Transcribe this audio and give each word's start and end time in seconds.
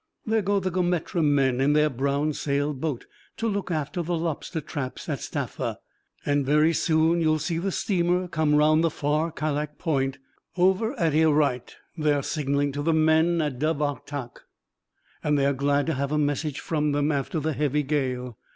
There 0.25 0.41
go 0.41 0.59
the 0.59 0.71
Gometra 0.71 1.21
men 1.23 1.61
in 1.61 1.73
their 1.73 1.87
brown 1.87 2.33
sailed 2.33 2.81
boat 2.81 3.05
to 3.37 3.47
look 3.47 3.69
after 3.69 4.01
the 4.01 4.17
lobster 4.17 4.59
traps 4.59 5.07
at 5.07 5.19
Staffa, 5.19 5.77
and 6.25 6.43
very 6.43 6.73
soon 6.73 7.21
you 7.21 7.27
will 7.27 7.37
see 7.37 7.59
the 7.59 7.71
steamer 7.71 8.27
come 8.27 8.55
round 8.55 8.83
the 8.83 8.89
far 8.89 9.31
Cailleach 9.31 9.77
Point; 9.77 10.17
over 10.57 10.99
at 10.99 11.13
Erraidh 11.13 11.73
they 11.95 12.13
are 12.13 12.23
signaling 12.23 12.71
to 12.71 12.81
the 12.81 12.93
men 12.95 13.43
at 13.43 13.59
Dubh 13.59 13.77
Artach, 13.83 14.39
and 15.23 15.37
they 15.37 15.45
are 15.45 15.53
glad 15.53 15.85
to 15.85 15.93
have 15.93 16.11
a 16.11 16.17
message 16.17 16.59
from 16.61 16.93
them 16.93 17.11
after 17.11 17.39
the 17.39 17.53
heavy 17.53 17.83
gale. 17.83 18.39